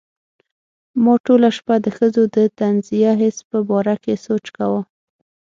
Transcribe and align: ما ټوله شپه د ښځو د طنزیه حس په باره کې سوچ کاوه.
ما 1.03 1.13
ټوله 1.25 1.49
شپه 1.57 1.75
د 1.85 1.87
ښځو 1.97 2.23
د 2.35 2.37
طنزیه 2.59 3.13
حس 3.21 3.37
په 3.49 3.57
باره 3.69 3.95
کې 4.03 4.13
سوچ 4.25 4.45
کاوه. 4.57 4.81